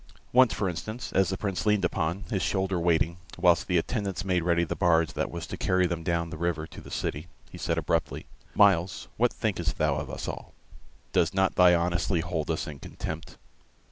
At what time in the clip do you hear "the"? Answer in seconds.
1.29-1.37, 3.67-3.77, 4.63-4.75, 6.31-6.39, 6.81-6.89